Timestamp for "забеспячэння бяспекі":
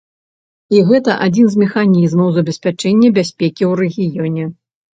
2.39-3.63